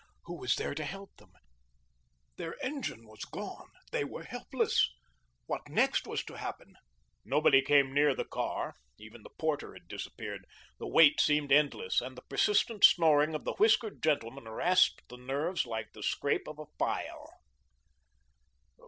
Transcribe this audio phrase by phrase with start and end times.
[0.23, 1.31] Who was there to help them?
[2.37, 4.89] Their engine was gone; they were helpless.
[5.45, 6.73] What next was to happen?
[7.23, 8.73] Nobody came near the car.
[8.97, 10.47] Even the porter had disappeared.
[10.79, 15.67] The wait seemed endless, and the persistent snoring of the whiskered gentleman rasped the nerves
[15.67, 17.29] like the scrape of a file.